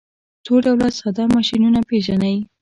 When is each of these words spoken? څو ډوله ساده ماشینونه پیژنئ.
څو 0.45 0.53
ډوله 0.63 0.87
ساده 0.99 1.23
ماشینونه 1.35 1.79
پیژنئ. 1.89 2.37